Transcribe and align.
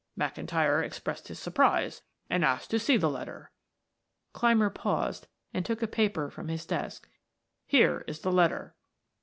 McIntyre 0.17 0.83
expressed 0.83 1.27
his 1.27 1.37
surprise 1.37 2.01
and 2.27 2.43
asked 2.43 2.71
to 2.71 2.79
see 2.79 2.97
the 2.97 3.07
letter" 3.07 3.51
Clymer 4.33 4.71
paused 4.71 5.27
and 5.53 5.63
took 5.63 5.83
a 5.83 5.87
paper 5.87 6.31
from 6.31 6.47
his 6.47 6.65
desk. 6.65 7.07
"Here 7.67 8.03
is 8.07 8.21
the 8.21 8.31
letter." 8.31 8.75